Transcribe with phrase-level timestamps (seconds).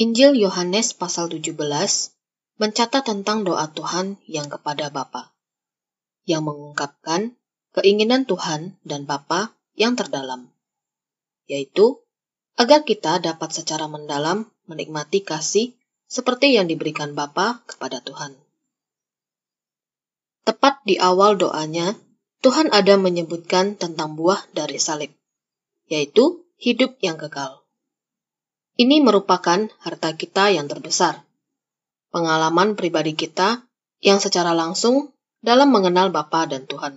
[0.00, 1.60] Injil Yohanes pasal 17
[2.56, 5.36] mencatat tentang doa Tuhan yang kepada Bapa,
[6.24, 7.36] yang mengungkapkan
[7.76, 10.48] keinginan Tuhan dan Bapa yang terdalam,
[11.44, 12.00] yaitu
[12.56, 15.76] agar kita dapat secara mendalam menikmati kasih
[16.08, 18.32] seperti yang diberikan Bapa kepada Tuhan.
[20.48, 21.92] Tepat di awal doanya,
[22.40, 25.12] Tuhan ada menyebutkan tentang buah dari salib,
[25.92, 27.59] yaitu hidup yang kekal.
[28.80, 31.20] Ini merupakan harta kita yang terbesar,
[32.08, 33.60] pengalaman pribadi kita
[34.00, 35.12] yang secara langsung
[35.44, 36.96] dalam mengenal Bapa dan Tuhan.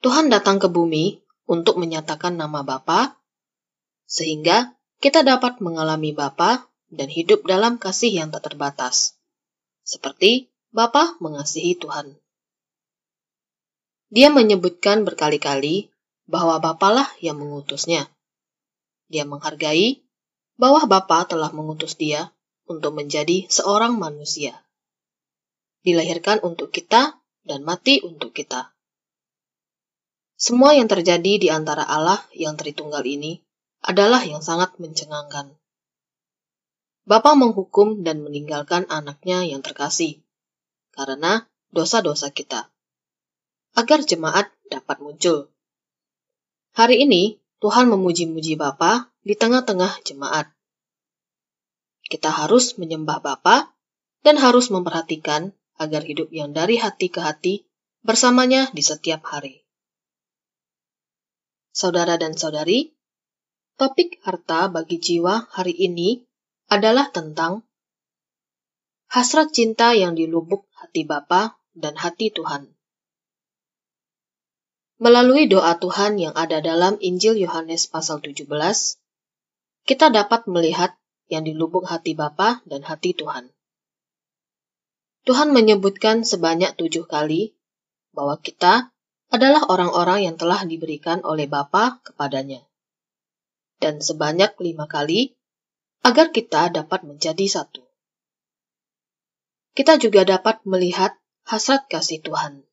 [0.00, 3.20] Tuhan datang ke bumi untuk menyatakan nama Bapa,
[4.08, 9.20] sehingga kita dapat mengalami Bapa dan hidup dalam kasih yang tak terbatas,
[9.84, 12.16] seperti Bapa mengasihi Tuhan.
[14.08, 15.92] Dia menyebutkan berkali-kali
[16.24, 18.08] bahwa Bapalah yang mengutusnya.
[19.08, 20.04] Dia menghargai
[20.60, 22.32] bahwa Bapa telah mengutus dia
[22.68, 24.64] untuk menjadi seorang manusia.
[25.82, 27.16] Dilahirkan untuk kita
[27.48, 28.76] dan mati untuk kita.
[30.38, 33.42] Semua yang terjadi di antara Allah yang Tritunggal ini
[33.82, 35.56] adalah yang sangat mencengangkan.
[37.08, 40.20] Bapa menghukum dan meninggalkan anaknya yang terkasih
[40.92, 42.68] karena dosa-dosa kita,
[43.78, 45.48] agar jemaat dapat muncul.
[46.74, 50.46] Hari ini, Tuhan memuji-muji Bapa di tengah-tengah jemaat.
[52.06, 53.74] Kita harus menyembah Bapa
[54.22, 57.66] dan harus memperhatikan agar hidup yang dari hati ke hati
[58.06, 59.66] bersamanya di setiap hari.
[61.74, 62.94] Saudara dan saudari,
[63.74, 66.22] topik harta bagi jiwa hari ini
[66.70, 67.66] adalah tentang
[69.10, 72.77] hasrat cinta yang dilubuk hati Bapa dan hati Tuhan.
[74.98, 78.50] Melalui doa Tuhan yang ada dalam Injil Yohanes pasal 17,
[79.86, 80.98] kita dapat melihat
[81.30, 83.54] yang di lubuk hati Bapa dan hati Tuhan.
[85.22, 87.54] Tuhan menyebutkan sebanyak tujuh kali
[88.10, 88.90] bahwa kita
[89.30, 92.66] adalah orang-orang yang telah diberikan oleh Bapa kepadanya.
[93.78, 95.38] Dan sebanyak lima kali
[96.02, 97.86] agar kita dapat menjadi satu.
[99.78, 101.14] Kita juga dapat melihat
[101.46, 102.66] hasrat kasih Tuhan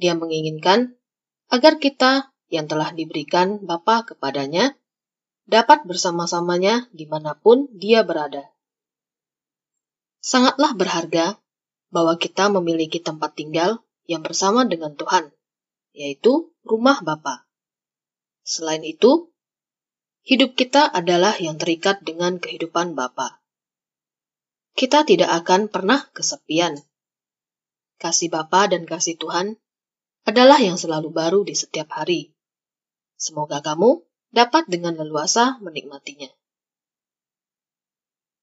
[0.00, 0.96] dia menginginkan
[1.52, 4.74] agar kita yang telah diberikan Bapa kepadanya
[5.44, 8.48] dapat bersama-samanya di mana pun dia berada.
[10.24, 11.36] Sangatlah berharga
[11.92, 15.30] bahwa kita memiliki tempat tinggal yang bersama dengan Tuhan,
[15.92, 17.44] yaitu rumah Bapa.
[18.46, 19.30] Selain itu,
[20.24, 23.42] hidup kita adalah yang terikat dengan kehidupan Bapa.
[24.74, 26.78] Kita tidak akan pernah kesepian.
[28.00, 29.60] Kasih Bapa dan kasih Tuhan
[30.30, 32.30] adalah yang selalu baru di setiap hari.
[33.18, 36.30] Semoga kamu dapat dengan leluasa menikmatinya.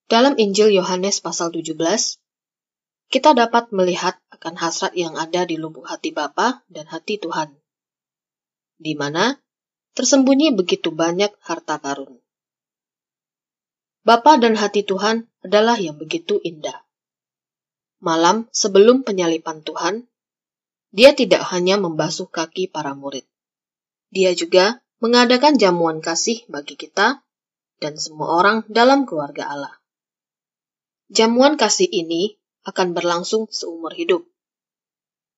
[0.07, 1.75] Dalam Injil Yohanes pasal 17,
[3.07, 7.55] kita dapat melihat akan hasrat yang ada di lubuk hati Bapa dan hati Tuhan,
[8.79, 9.39] di mana
[9.95, 12.19] tersembunyi begitu banyak harta karun.
[14.07, 16.83] Bapa dan hati Tuhan adalah yang begitu indah.
[17.99, 20.07] Malam sebelum penyalipan Tuhan,
[20.91, 23.27] dia tidak hanya membasuh kaki para murid.
[24.11, 27.21] Dia juga mengadakan jamuan kasih bagi kita
[27.77, 29.75] dan semua orang dalam keluarga Allah.
[31.07, 32.35] Jamuan kasih ini
[32.67, 34.27] akan berlangsung seumur hidup.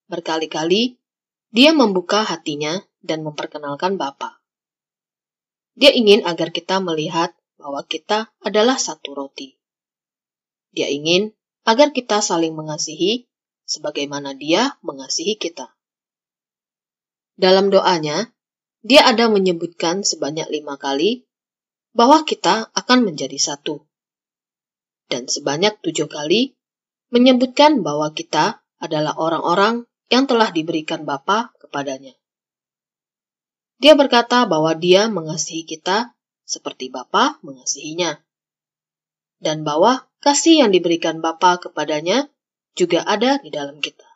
[0.10, 0.98] Berkali-kali
[1.54, 4.42] dia membuka hatinya dan memperkenalkan Bapa.
[5.78, 9.56] Dia ingin agar kita melihat bahwa kita adalah satu roti.
[10.74, 11.38] Dia ingin
[11.70, 13.29] agar kita saling mengasihi
[13.70, 15.70] sebagaimana Dia mengasihi kita.
[17.38, 18.34] Dalam doanya,
[18.82, 21.30] Dia ada menyebutkan sebanyak lima kali
[21.94, 23.86] bahwa kita akan menjadi satu,
[25.06, 26.58] dan sebanyak tujuh kali
[27.14, 32.18] menyebutkan bahwa kita adalah orang-orang yang telah diberikan Bapa kepadanya.
[33.80, 38.18] Dia berkata bahwa Dia mengasihi kita seperti Bapa mengasihinya,
[39.38, 42.28] dan bahwa kasih yang diberikan Bapa kepadanya
[42.80, 44.08] juga ada di dalam kita.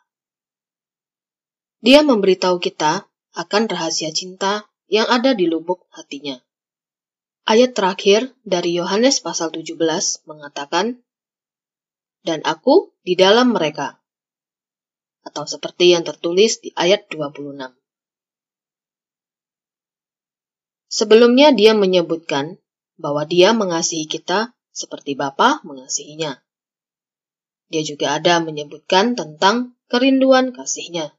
[1.84, 3.04] Dia memberitahu kita
[3.36, 6.40] akan rahasia cinta yang ada di lubuk hatinya.
[7.44, 9.76] Ayat terakhir dari Yohanes pasal 17
[10.24, 11.04] mengatakan,
[12.24, 14.00] Dan aku di dalam mereka.
[15.28, 17.76] Atau seperti yang tertulis di ayat 26.
[20.88, 22.56] Sebelumnya dia menyebutkan
[22.96, 26.40] bahwa dia mengasihi kita seperti Bapa mengasihinya.
[27.72, 31.14] Dia juga ada menyebutkan tentang kerinduan kasihnya.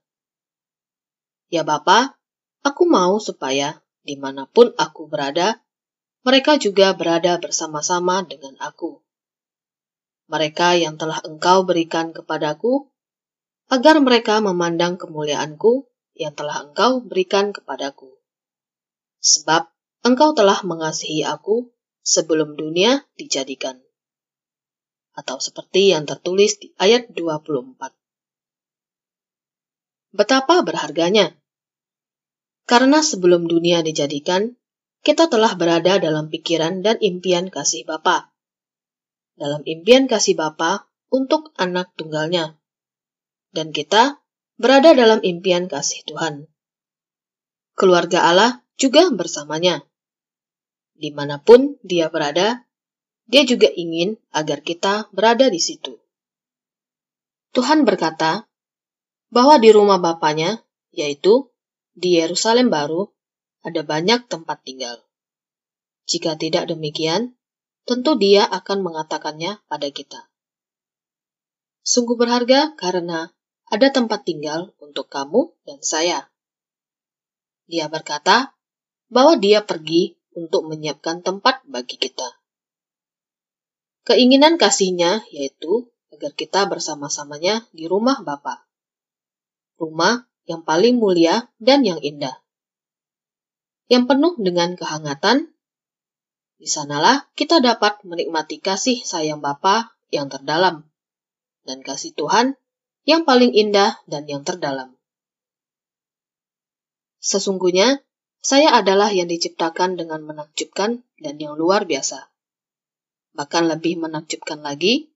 [1.49, 2.17] Ya Bapa,
[2.65, 5.61] aku mau supaya di mana pun aku berada,
[6.25, 9.01] mereka juga berada bersama-sama dengan aku.
[10.25, 12.89] Mereka yang telah engkau berikan kepadaku,
[13.69, 15.85] agar mereka memandang kemuliaanku
[16.17, 18.09] yang telah engkau berikan kepadaku.
[19.21, 19.69] Sebab
[20.05, 21.69] engkau telah mengasihi aku
[22.01, 23.84] sebelum dunia dijadikan.
[25.15, 27.95] Atau seperti yang tertulis di ayat 24.
[30.15, 31.35] Betapa berharganya.
[32.67, 34.55] Karena sebelum dunia dijadikan,
[35.05, 38.33] kita telah berada dalam pikiran dan impian kasih Bapa.
[39.37, 42.57] Dalam impian kasih Bapa untuk anak tunggalnya.
[43.53, 44.19] Dan kita
[44.57, 46.49] berada dalam impian kasih Tuhan.
[47.77, 48.51] Keluarga Allah
[48.81, 49.85] juga bersamanya.
[50.95, 52.64] Di mana pun dia berada,
[53.25, 55.97] dia juga ingin agar kita berada di situ.
[57.57, 58.45] Tuhan berkata
[59.33, 60.61] bahwa di rumah Bapaknya,
[60.93, 61.49] yaitu
[61.97, 63.09] di Yerusalem baru,
[63.65, 65.01] ada banyak tempat tinggal.
[66.05, 67.33] Jika tidak demikian,
[67.89, 70.29] tentu dia akan mengatakannya pada kita.
[71.81, 73.33] Sungguh berharga karena
[73.69, 76.29] ada tempat tinggal untuk kamu dan saya.
[77.65, 78.53] Dia berkata
[79.09, 82.44] bahwa dia pergi untuk menyiapkan tempat bagi kita.
[84.05, 88.63] Keinginan kasihnya yaitu agar kita bersama-samanya di rumah Bapa.
[89.81, 92.37] Rumah yang paling mulia dan yang indah
[93.85, 95.53] yang penuh dengan kehangatan,
[96.57, 100.87] di sanalah kita dapat menikmati kasih sayang Bapa yang terdalam
[101.67, 102.57] dan kasih Tuhan
[103.05, 104.97] yang paling indah dan yang terdalam.
[107.21, 108.01] Sesungguhnya,
[108.41, 112.29] saya adalah yang diciptakan dengan menakjubkan dan yang luar biasa.
[113.35, 115.11] Bahkan lebih menakjubkan lagi,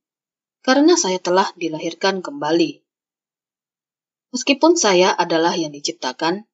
[0.60, 2.84] karena saya telah dilahirkan kembali.
[4.36, 6.46] Meskipun saya adalah yang diciptakan,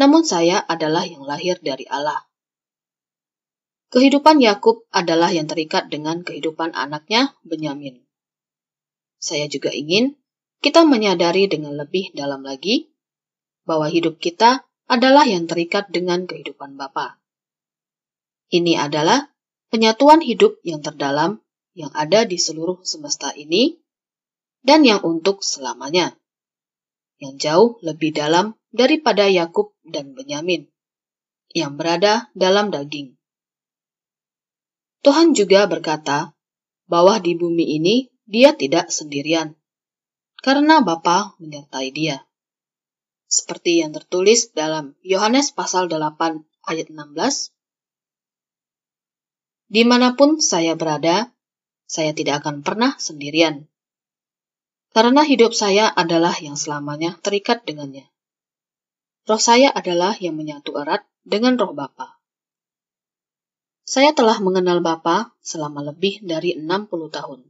[0.00, 2.26] namun saya adalah yang lahir dari Allah.
[3.92, 8.02] Kehidupan Yakub adalah yang terikat dengan kehidupan anaknya Benyamin.
[9.22, 10.18] Saya juga ingin
[10.60, 12.90] kita menyadari dengan lebih dalam lagi
[13.62, 17.22] bahwa hidup kita adalah yang terikat dengan kehidupan Bapa.
[18.50, 19.35] Ini adalah
[19.70, 21.42] penyatuan hidup yang terdalam
[21.76, 23.76] yang ada di seluruh semesta ini
[24.64, 26.16] dan yang untuk selamanya.
[27.16, 30.68] Yang jauh lebih dalam daripada Yakub dan Benyamin
[31.56, 33.16] yang berada dalam daging.
[35.00, 36.36] Tuhan juga berkata
[36.84, 39.54] bahwa di bumi ini dia tidak sendirian,
[40.42, 42.26] karena Bapa menyertai dia.
[43.30, 47.55] Seperti yang tertulis dalam Yohanes pasal 8 ayat 16,
[49.66, 51.34] Di mana pun saya berada,
[51.86, 53.66] saya tidak akan pernah sendirian.
[54.94, 58.06] Karena hidup saya adalah yang selamanya terikat dengannya.
[59.26, 62.22] Roh saya adalah yang menyatu erat dengan roh Bapa.
[63.86, 67.42] Saya telah mengenal Bapa selama lebih dari 60 tahun.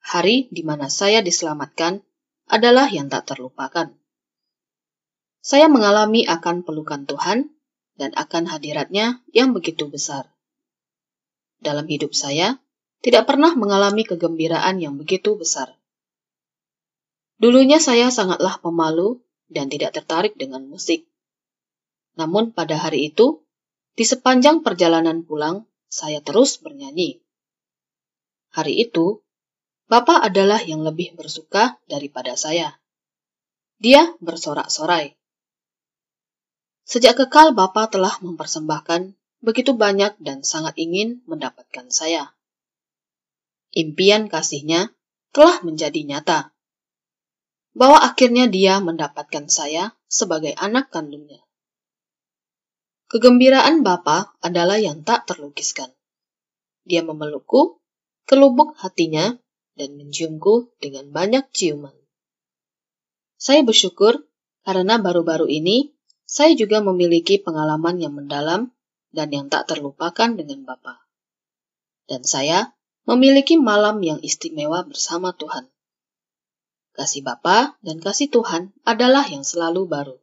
[0.00, 2.04] Hari di mana saya diselamatkan
[2.48, 3.92] adalah yang tak terlupakan.
[5.40, 7.52] Saya mengalami akan pelukan Tuhan
[7.96, 10.35] dan akan hadiratnya yang begitu besar.
[11.66, 12.62] Dalam hidup saya,
[13.02, 15.74] tidak pernah mengalami kegembiraan yang begitu besar.
[17.42, 19.18] Dulunya saya sangatlah pemalu
[19.50, 21.10] dan tidak tertarik dengan musik.
[22.14, 23.42] Namun pada hari itu,
[23.98, 27.18] di sepanjang perjalanan pulang, saya terus bernyanyi.
[28.54, 29.26] Hari itu,
[29.90, 32.78] Bapak adalah yang lebih bersuka daripada saya.
[33.82, 35.18] Dia bersorak-sorai.
[36.86, 42.34] Sejak kekal Bapak telah mempersembahkan begitu banyak dan sangat ingin mendapatkan saya.
[43.70, 44.90] Impian kasihnya
[45.30, 46.50] telah menjadi nyata
[47.78, 51.46] bahwa akhirnya dia mendapatkan saya sebagai anak kandungnya.
[53.06, 55.94] Kegembiraan Bapa adalah yang tak terlukiskan.
[56.82, 57.78] Dia memelukku
[58.26, 59.30] ke lubuk hatinya
[59.78, 61.94] dan menciumku dengan banyak ciuman.
[63.38, 64.26] Saya bersyukur
[64.66, 65.94] karena baru-baru ini
[66.26, 68.74] saya juga memiliki pengalaman yang mendalam
[69.16, 71.00] dan yang tak terlupakan dengan Bapa.
[72.04, 72.76] Dan saya
[73.08, 75.64] memiliki malam yang istimewa bersama Tuhan.
[76.92, 80.16] Kasih Bapa dan kasih Tuhan adalah yang selalu baru.